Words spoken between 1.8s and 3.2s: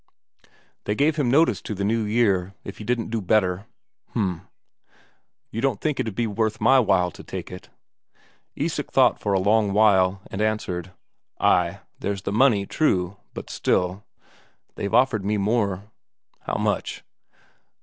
new year, if he didn't